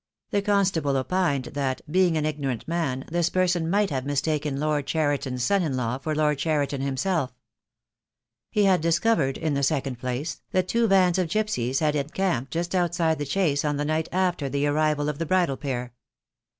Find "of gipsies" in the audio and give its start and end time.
11.19-11.81